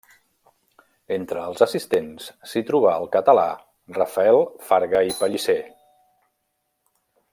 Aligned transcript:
Entre 1.17 1.43
els 1.49 1.59
assistents 1.65 2.31
s'hi 2.53 2.63
trobà 2.69 2.93
el 3.01 3.05
català 3.17 3.45
Rafael 3.99 4.41
Farga 4.71 5.03
i 5.11 5.15
Pellicer. 5.21 5.59